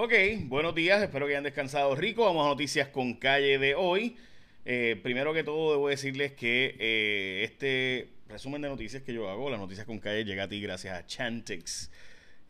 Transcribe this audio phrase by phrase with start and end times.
[0.00, 0.12] Ok,
[0.44, 2.24] buenos días, espero que hayan descansado rico.
[2.24, 4.16] Vamos a noticias con calle de hoy.
[4.64, 9.50] Eh, primero que todo, debo decirles que eh, este resumen de noticias que yo hago,
[9.50, 11.90] las noticias con calle, llega a ti gracias a Chantex.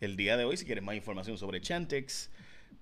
[0.03, 2.31] El día de hoy, si quieres más información sobre Chantex,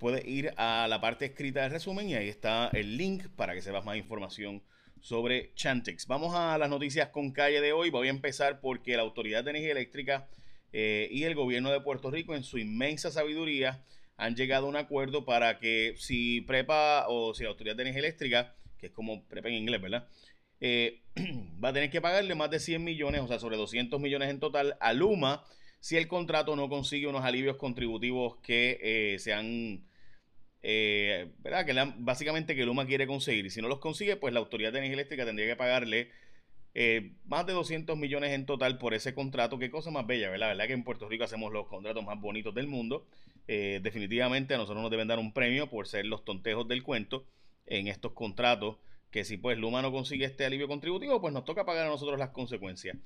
[0.00, 3.62] puedes ir a la parte escrita del resumen y ahí está el link para que
[3.62, 4.64] sepas más información
[5.00, 6.08] sobre Chantex.
[6.08, 7.90] Vamos a las noticias con calle de hoy.
[7.90, 10.26] Voy a empezar porque la Autoridad de Energía Eléctrica
[10.72, 13.80] eh, y el gobierno de Puerto Rico, en su inmensa sabiduría,
[14.16, 18.00] han llegado a un acuerdo para que si Prepa o si la Autoridad de Energía
[18.00, 20.08] Eléctrica, que es como Prepa en inglés, ¿verdad?
[20.60, 21.02] Eh,
[21.62, 24.40] va a tener que pagarle más de 100 millones, o sea, sobre 200 millones en
[24.40, 25.44] total a Luma
[25.80, 29.86] si el contrato no consigue unos alivios contributivos que eh, sean,
[30.62, 31.66] eh, ¿verdad?
[31.66, 33.46] Que básicamente que Luma quiere conseguir.
[33.46, 36.10] Y si no los consigue, pues la Autoridad de Energía Eléctrica tendría que pagarle
[37.24, 39.58] más de 200 millones en total por ese contrato.
[39.58, 40.48] Qué cosa más bella, ¿verdad?
[40.48, 43.06] Verdad que en Puerto Rico hacemos los contratos más bonitos del mundo.
[43.48, 47.24] Eh, definitivamente a nosotros nos deben dar un premio por ser los tontejos del cuento
[47.66, 48.76] en estos contratos,
[49.10, 52.18] que si pues Luma no consigue este alivio contributivo, pues nos toca pagar a nosotros
[52.18, 52.96] las consecuencias.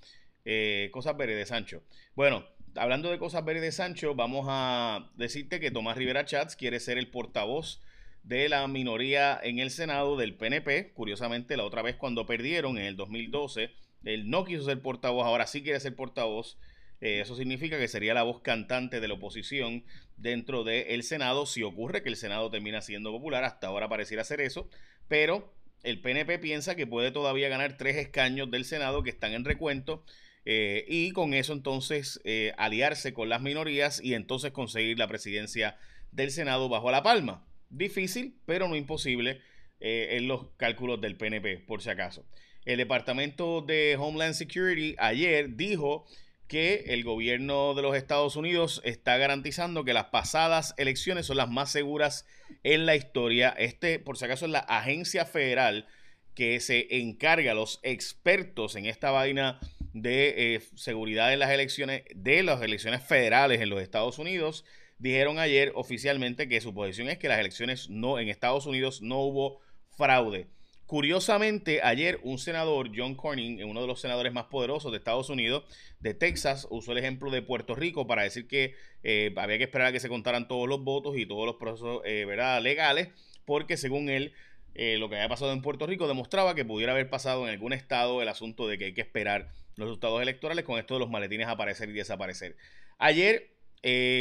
[0.45, 1.83] Eh, cosas verdes, Sancho.
[2.15, 2.45] Bueno,
[2.77, 7.09] hablando de cosas verdes, Sancho, vamos a decirte que Tomás Rivera Chats quiere ser el
[7.09, 7.83] portavoz
[8.23, 10.93] de la minoría en el Senado del PNP.
[10.93, 13.71] Curiosamente, la otra vez cuando perdieron en el 2012,
[14.05, 16.57] él no quiso ser portavoz, ahora sí quiere ser portavoz
[17.01, 19.85] eh, eso significa que sería la voz cantante de la oposición
[20.17, 21.47] dentro del Senado.
[21.47, 24.69] Si ocurre que el Senado termina siendo popular, hasta ahora pareciera ser eso,
[25.09, 29.45] pero el PNP piensa que puede todavía ganar tres escaños del Senado que están en
[29.45, 30.05] recuento.
[30.47, 35.77] Eh, y con eso entonces eh, aliarse con las minorías y entonces conseguir la presidencia
[36.13, 37.47] del Senado bajo la palma.
[37.71, 39.41] Difícil, pero no imposible
[39.83, 42.27] en los cálculos del PNP, por si acaso.
[42.67, 46.05] El Departamento de Homeland Security ayer dijo
[46.51, 51.49] que el gobierno de los Estados Unidos está garantizando que las pasadas elecciones son las
[51.49, 52.27] más seguras
[52.65, 53.55] en la historia.
[53.57, 55.87] Este, por si acaso, es la agencia federal
[56.35, 59.61] que se encarga, los expertos en esta vaina
[59.93, 64.65] de eh, seguridad en las elecciones, de las elecciones federales en los Estados Unidos,
[64.99, 69.21] dijeron ayer oficialmente que su posición es que las elecciones no en Estados Unidos no
[69.21, 69.61] hubo
[69.97, 70.49] fraude.
[70.91, 75.63] Curiosamente, ayer un senador, John Cornyn, uno de los senadores más poderosos de Estados Unidos,
[76.01, 78.75] de Texas, usó el ejemplo de Puerto Rico para decir que
[79.05, 82.03] eh, había que esperar a que se contaran todos los votos y todos los procesos
[82.05, 82.27] eh,
[82.61, 83.11] legales,
[83.45, 84.33] porque según él,
[84.75, 87.73] eh, lo que había pasado en Puerto Rico demostraba que pudiera haber pasado en algún
[87.73, 91.09] estado el asunto de que hay que esperar los resultados electorales con esto de los
[91.09, 92.57] maletines aparecer y desaparecer.
[92.99, 93.53] Ayer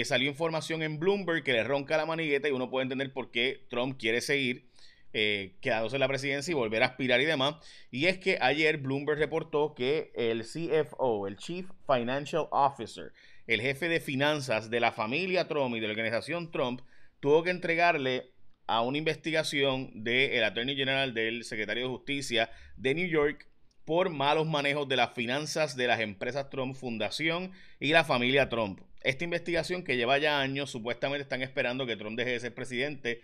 [0.06, 3.66] salió información en Bloomberg que le ronca la manigueta y uno puede entender por qué
[3.72, 4.70] Trump quiere seguir
[5.14, 7.56] eh, quedándose en la presidencia y volver a aspirar y demás.
[7.92, 13.12] Y es que ayer Bloomberg reportó que el CFO, el Chief Financial Officer,
[13.48, 16.82] el jefe de finanzas de la familia Trump y de la organización Trump,
[17.20, 18.32] tuvo que entregarle
[18.68, 23.48] a una investigación del Attorney General del Secretario de Justicia de New York
[23.84, 28.82] por malos manejos de las finanzas de las empresas Trump Fundación y la familia Trump.
[29.02, 33.22] Esta investigación que lleva ya años, supuestamente están esperando que Trump deje de ser presidente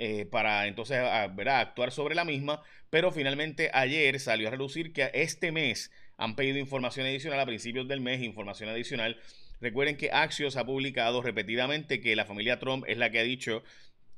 [0.00, 5.50] eh, para entonces actuar sobre la misma, pero finalmente ayer salió a relucir que este
[5.50, 9.20] mes han pedido información adicional a principios del mes, información adicional.
[9.60, 13.64] Recuerden que Axios ha publicado repetidamente que la familia Trump es la que ha dicho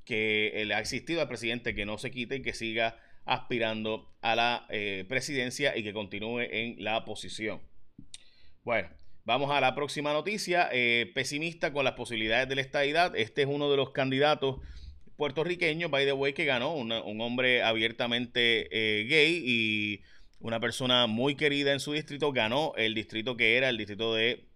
[0.04, 4.36] que le ha existido al presidente que no se quite y que siga aspirando a
[4.36, 7.62] la eh, presidencia y que continúe en la posición.
[8.64, 8.90] Bueno,
[9.24, 10.69] vamos a la próxima noticia.
[10.72, 13.16] Eh, pesimista con las posibilidades de la estadidad.
[13.16, 14.56] Este es uno de los candidatos
[15.20, 20.00] puertorriqueño, by the way, que ganó, un hombre abiertamente eh, gay y
[20.41, 24.47] una persona muy querida en su distrito, ganó el distrito que era el distrito de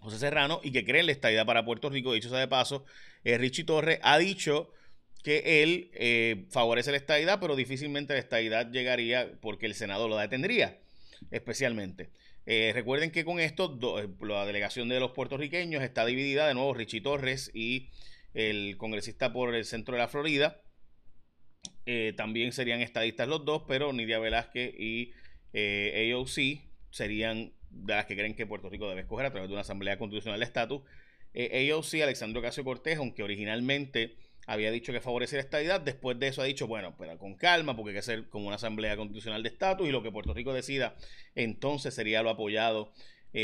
[0.00, 2.12] José Serrano y que cree en la estadidad para Puerto Rico.
[2.12, 2.84] Dicho sea de paso,
[3.22, 4.72] eh, Richie Torres ha dicho
[5.22, 10.16] que él eh, favorece la estadidad, pero difícilmente la estadidad llegaría porque el Senado lo
[10.16, 10.80] detendría,
[11.30, 12.10] especialmente.
[12.44, 13.78] recuerden que con esto
[14.20, 17.88] la delegación de los puertorriqueños está dividida de nuevo Richie Torres y
[18.36, 20.60] el congresista por el centro de la Florida.
[21.86, 25.12] Eh, también serían estadistas los dos, pero Nidia Velázquez y
[25.54, 26.60] eh, AOC
[26.90, 29.98] serían de las que creen que Puerto Rico debe escoger a través de una asamblea
[29.98, 30.82] constitucional de estatus.
[31.32, 34.16] Eh, AOC, Alexandro Casio Cortés, aunque originalmente
[34.46, 37.74] había dicho que favorecía la estadidad, después de eso ha dicho, bueno, pero con calma,
[37.74, 40.52] porque hay que hacer como una asamblea constitucional de estatus y lo que Puerto Rico
[40.52, 40.94] decida,
[41.34, 42.92] entonces sería lo apoyado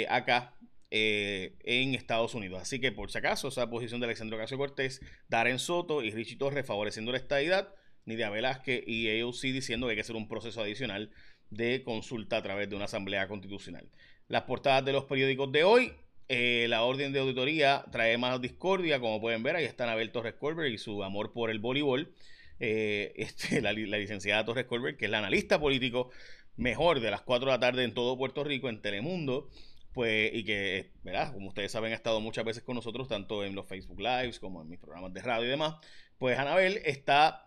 [0.08, 0.54] acá
[0.94, 2.60] eh, en Estados Unidos.
[2.60, 6.36] Así que por si acaso, esa posición de Alexandro Casio Cortés, Darren Soto y Richie
[6.36, 7.74] Torres favoreciendo la estadidad,
[8.04, 11.10] Nidia Velázquez y AOC diciendo que hay que hacer un proceso adicional
[11.48, 13.88] de consulta a través de una asamblea constitucional.
[14.28, 15.94] Las portadas de los periódicos de hoy.
[16.28, 20.34] eh, la orden de auditoría trae más discordia, como pueden ver, ahí está Abel Torres
[20.34, 22.12] Colbert y su amor por el voleibol.
[22.60, 26.10] Eh, este, la, licenciada Torres Colbert, que es la analista político
[26.56, 29.48] mejor de las 4 de la tarde en todo Puerto Rico, en Telemundo,
[29.92, 31.32] pues, y que, ¿verdad?
[31.32, 34.62] Como ustedes saben, ha estado muchas veces con nosotros, tanto en los Facebook Lives como
[34.62, 35.76] en mis programas de radio y demás.
[36.18, 37.44] Pues Anabel está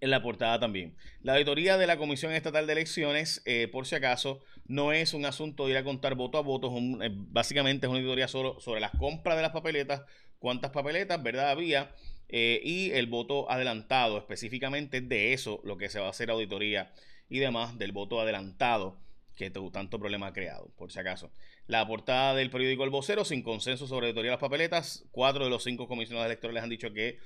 [0.00, 0.96] en la portada también.
[1.22, 5.24] La auditoría de la Comisión Estatal de Elecciones, eh, por si acaso, no es un
[5.24, 6.72] asunto de ir a contar voto a voto,
[7.02, 10.02] es básicamente es una auditoría solo sobre las compras de las papeletas,
[10.38, 11.50] cuántas papeletas, ¿verdad?
[11.50, 11.94] Había,
[12.28, 16.92] eh, y el voto adelantado, específicamente de eso, lo que se va a hacer auditoría
[17.28, 18.96] y demás, del voto adelantado
[19.38, 21.30] que tanto problema ha creado, por si acaso.
[21.68, 25.50] La portada del periódico El Vocero, sin consenso sobre auditoría de las papeletas, cuatro de
[25.50, 27.20] los cinco comisionados electorales han dicho que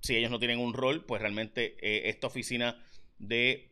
[0.00, 2.84] si ellos no tienen un rol, pues realmente eh, esta oficina
[3.18, 3.70] de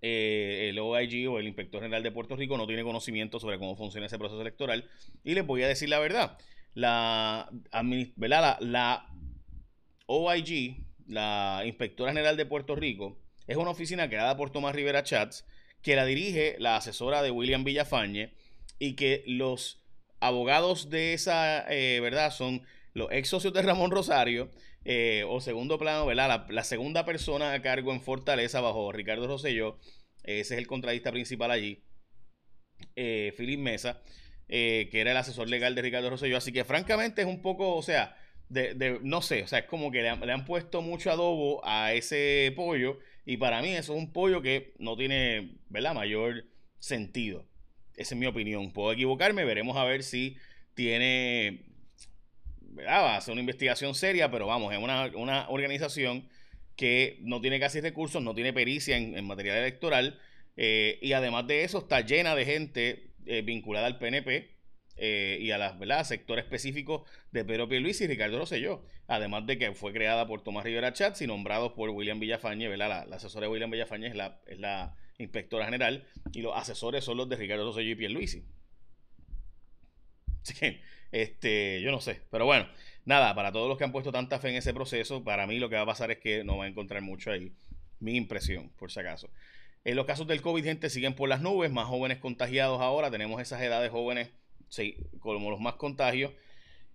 [0.00, 4.06] eh, OIG o el Inspector General de Puerto Rico no tiene conocimiento sobre cómo funciona
[4.06, 4.88] ese proceso electoral.
[5.22, 6.38] Y les voy a decir la verdad.
[6.72, 9.06] La, la, la
[10.06, 15.44] OIG, la Inspectora General de Puerto Rico, es una oficina creada por Tomás Rivera Chats,
[15.82, 18.32] que la dirige la asesora de William Villafañe
[18.78, 19.82] y que los
[20.20, 22.30] abogados de esa, eh, ¿verdad?
[22.32, 22.62] Son
[22.94, 24.50] los ex socios de Ramón Rosario
[24.84, 26.46] eh, o segundo plano, ¿verdad?
[26.48, 29.78] La, segunda persona a cargo en Fortaleza bajo Ricardo Rosselló,
[30.22, 31.84] ese es el contratista principal allí,
[32.96, 34.02] eh, Philip Mesa,
[34.48, 37.82] que era el asesor legal de Ricardo Rosselló, así que francamente es un poco, o
[37.82, 38.16] sea,
[38.48, 42.52] de, no sé, o sea, es como que le han, puesto mucho adobo a ese
[42.54, 45.94] pollo y para mí eso es un pollo que no tiene, ¿verdad?
[45.94, 46.44] Mayor
[46.78, 47.46] sentido.
[47.96, 48.72] Esa es mi opinión.
[48.72, 50.36] Puedo equivocarme, veremos a ver si
[50.74, 51.72] tiene
[52.76, 54.78] va a ser una investigación seria, pero vamos, es
[55.14, 56.28] una, organización
[56.76, 60.18] que no tiene casi recursos, no tiene pericia en, material electoral
[60.56, 64.51] eh, y además de eso está llena de gente eh, vinculada al PNP
[64.96, 66.04] eh, y a las ¿verdad?
[66.04, 70.64] sectores específicos de Pedro Luis y Ricardo Rosselló, además de que fue creada por Tomás
[70.64, 73.06] Rivera Chatz y nombrados por William Villafañe, ¿verdad?
[73.08, 77.16] La, asesora de William Villafañe es la, es la inspectora general y los asesores son
[77.16, 78.44] los de Ricardo Rosselló y Pierluisi.
[80.42, 80.80] Así que
[81.12, 82.22] este, yo no sé.
[82.30, 82.66] Pero bueno,
[83.04, 85.68] nada, para todos los que han puesto tanta fe en ese proceso, para mí lo
[85.68, 87.52] que va a pasar es que no va a encontrar mucho ahí.
[88.00, 89.30] Mi impresión, por si acaso.
[89.84, 93.10] En los casos del COVID, gente, siguen por las nubes, más jóvenes contagiados ahora.
[93.10, 94.30] Tenemos esas edades jóvenes,
[95.20, 96.32] como los más contagios.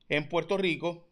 [0.09, 1.07] En Puerto Rico,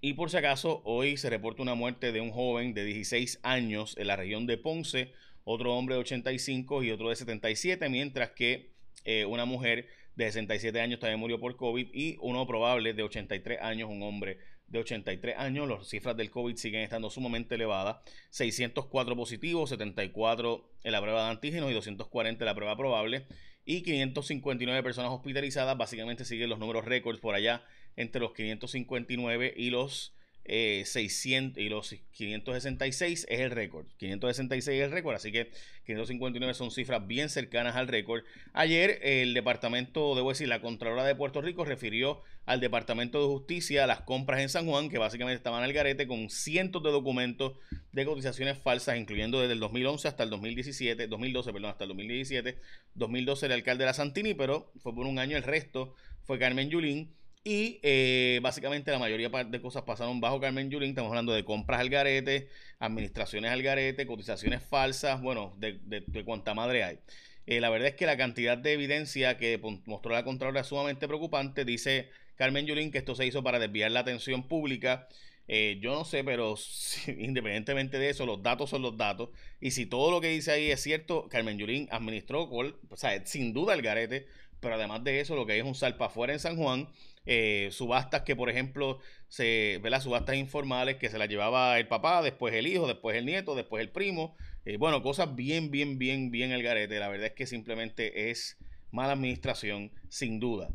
[0.00, 3.96] y por si acaso, hoy se reporta una muerte de un joven de 16 años
[3.96, 5.12] en la región de Ponce,
[5.44, 10.78] otro hombre de 85 y otro de 77, mientras que eh, una mujer de 67
[10.80, 15.36] años también murió por COVID y uno probable de 83 años, un hombre de 83
[15.38, 15.68] años.
[15.68, 17.96] Las cifras del COVID siguen estando sumamente elevadas.
[18.30, 23.26] 604 positivos, 74 en la prueba de antígenos y 240 en la prueba probable.
[23.64, 25.76] Y 559 personas hospitalizadas.
[25.76, 27.64] Básicamente siguen los números récords por allá
[27.96, 30.14] entre los 559 y los
[30.46, 33.86] 600 eh, y los 566 es el récord.
[33.96, 35.50] 566 es el récord, así que
[35.86, 38.24] 559 son cifras bien cercanas al récord.
[38.52, 43.86] Ayer el departamento, debo decir, la Contralora de Puerto Rico refirió al Departamento de Justicia
[43.86, 47.54] las compras en San Juan, que básicamente estaban al garete con cientos de documentos
[47.92, 52.58] de cotizaciones falsas, incluyendo desde el 2011 hasta el 2017, 2012, perdón, hasta el 2017.
[52.94, 55.94] 2012 el alcalde de la Santini, pero fue por un año el resto,
[56.24, 57.14] fue Carmen Yulín.
[57.46, 60.90] Y eh, básicamente la mayoría de cosas pasaron bajo Carmen Yulín.
[60.90, 62.48] Estamos hablando de compras al garete,
[62.78, 66.98] administraciones al garete, cotizaciones falsas, bueno, de, de, cuánta madre hay.
[67.46, 71.06] Eh, la verdad es que la cantidad de evidencia que mostró la Contralora es sumamente
[71.06, 71.66] preocupante.
[71.66, 75.06] Dice Carmen Yulín que esto se hizo para desviar la atención pública.
[75.46, 76.54] Eh, yo no sé, pero
[77.08, 79.28] independientemente de eso, los datos son los datos.
[79.60, 83.52] Y si todo lo que dice ahí es cierto, Carmen Yulín administró, o sea, sin
[83.52, 84.26] duda el garete.
[84.60, 86.88] Pero además de eso, lo que hay es un salpa afuera en San Juan
[87.26, 92.22] eh, subastas que, por ejemplo, se, las subastas informales que se las llevaba el papá,
[92.22, 94.36] después el hijo, después el nieto, después el primo.
[94.66, 96.98] Eh, bueno, cosas bien, bien, bien, bien el garete.
[96.98, 98.58] La verdad es que simplemente es
[98.90, 100.68] mala administración, sin duda.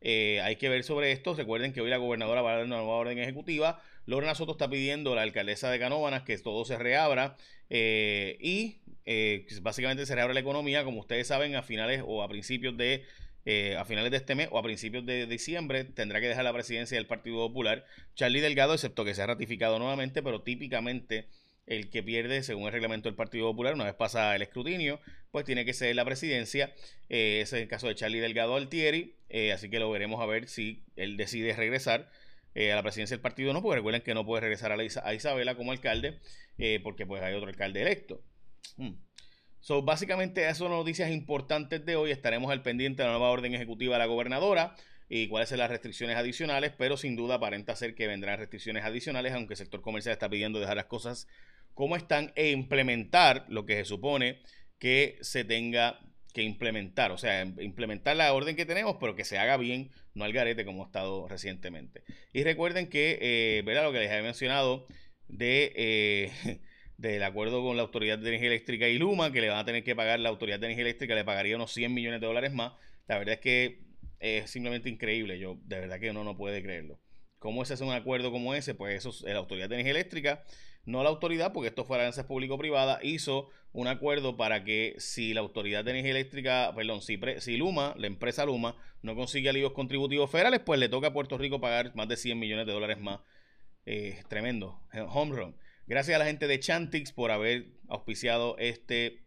[0.00, 1.34] Eh, hay que ver sobre esto.
[1.34, 3.82] Recuerden que hoy la gobernadora va a dar una nueva orden ejecutiva.
[4.04, 7.36] Lorena Soto está pidiendo a la alcaldesa de Canóvanas que todo se reabra
[7.68, 8.76] y
[9.62, 13.02] básicamente se reabra la economía, como ustedes saben, a finales o a principios de
[13.48, 16.52] eh, a finales de este mes o a principios de diciembre tendrá que dejar la
[16.52, 17.84] presidencia del Partido Popular
[18.16, 21.28] Charlie Delgado, excepto que se ha ratificado nuevamente, pero típicamente
[21.64, 24.98] el que pierde, según el reglamento del Partido Popular, una vez pasa el escrutinio,
[25.30, 26.74] pues tiene que ser la presidencia.
[27.08, 30.26] Eh, ese es el caso de Charlie Delgado Altieri, eh, así que lo veremos a
[30.26, 32.10] ver si él decide regresar
[32.56, 35.72] a la presidencia del partido no, porque recuerden que no puede regresar a, Isabela como
[35.72, 36.18] alcalde,
[36.82, 38.24] porque pues hay otro alcalde electo.
[38.76, 38.94] Hmm.
[39.66, 42.12] So, básicamente, esas son noticias importantes de hoy.
[42.12, 44.76] Estaremos al pendiente de la nueva orden ejecutiva de la gobernadora
[45.08, 49.32] y cuáles son las restricciones adicionales, pero sin duda aparenta ser que vendrán restricciones adicionales,
[49.32, 51.26] aunque el sector comercial está pidiendo dejar las cosas
[51.74, 54.40] como están e implementar lo que se supone
[54.78, 55.98] que se tenga
[56.32, 60.22] que implementar, o sea, implementar la orden que tenemos, pero que se haga bien, no
[60.22, 62.04] al garete como ha estado recientemente.
[62.32, 63.82] Y recuerden que, eh, ¿verdad?
[63.82, 64.86] Lo que les había mencionado
[65.26, 66.60] de, eh,
[66.98, 69.84] del acuerdo con la Autoridad de Energía Eléctrica y Luma, que le van a tener
[69.84, 72.72] que pagar la Autoridad de Energía Eléctrica, le pagaría unos 100 millones de dólares más.
[73.06, 73.80] La verdad es que
[74.18, 76.98] es simplemente increíble, yo de verdad que uno no puede creerlo.
[77.38, 78.74] ¿Cómo se hace un acuerdo como ese?
[78.74, 80.42] Pues eso es la Autoridad de Energía Eléctrica
[80.86, 85.40] no la autoridad, porque esto fue alianza público-privada, hizo un acuerdo para que si la
[85.40, 90.30] Autoridad de Energía Eléctrica, perdón, si, si Luma, la empresa Luma, no consigue alivios contributivos
[90.30, 93.20] federales, pues le toca a Puerto Rico pagar más de 100 millones de dólares más.
[93.84, 95.56] Eh, tremendo, home run.
[95.88, 99.22] Gracias a la gente de Chantix por haber auspiciado este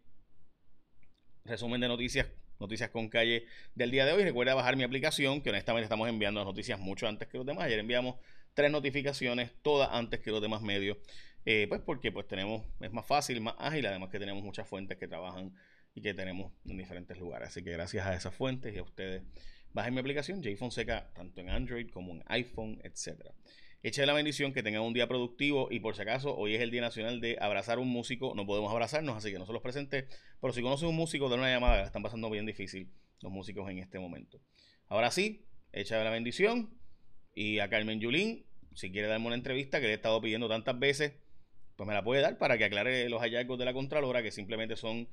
[1.46, 2.26] resumen de noticias
[2.58, 4.22] Noticias con Calle del día de hoy.
[4.22, 7.64] Recuerda bajar mi aplicación, que honestamente estamos enviando las noticias mucho antes que los demás.
[7.64, 8.16] Ayer enviamos
[8.52, 10.98] tres notificaciones, todas antes que los demás medios.
[11.46, 14.98] Eh, pues porque pues tenemos, es más fácil, más ágil, además que tenemos muchas fuentes
[14.98, 15.54] que trabajan
[15.94, 17.48] y que tenemos en diferentes lugares.
[17.48, 19.22] Así que gracias a esas fuentes y a ustedes,
[19.72, 23.32] bajen mi aplicación J Fonseca, tanto en Android como en iPhone, etcétera.
[23.82, 26.70] Eche la bendición, que tengan un día productivo y por si acaso, hoy es el
[26.70, 29.62] Día Nacional de abrazar a un músico, no podemos abrazarnos, así que no se los
[29.62, 30.06] presente
[30.38, 33.70] pero si conoces un músico, denle una llamada, la están pasando bien difícil los músicos
[33.70, 34.38] en este momento.
[34.86, 36.78] Ahora sí, echa la bendición
[37.34, 38.44] y a Carmen Yulín,
[38.74, 41.14] si quiere darme una entrevista que le he estado pidiendo tantas veces,
[41.76, 44.76] pues me la puede dar para que aclare los hallazgos de la Contralora, que simplemente
[44.76, 45.08] son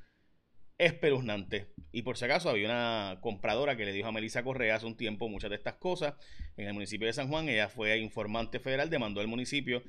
[0.78, 1.68] espeluznantes.
[1.92, 4.98] Y por si acaso había una compradora que le dijo a Melissa Correa hace un
[4.98, 6.16] tiempo muchas de estas cosas
[6.58, 7.50] en el municipio de San Juan.
[7.50, 9.84] Ella fue informante federal, demandó al municipio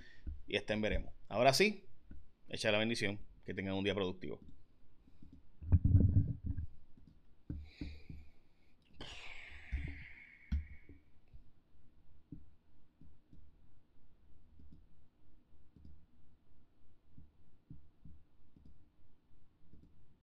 [0.47, 1.12] y está en veremos.
[1.28, 1.85] Ahora sí,
[2.49, 3.21] echa la bendición.
[3.45, 4.40] Que tengan un día productivo.